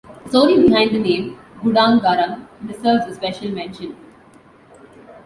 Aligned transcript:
The 0.23 0.29
story 0.29 0.59
behind 0.67 0.95
the 0.95 0.97
name 0.99 1.37
"Gudang 1.61 1.99
Garam" 2.01 2.47
deserves 2.67 3.05
a 3.05 3.13
special 3.13 3.51
mention. 3.51 3.95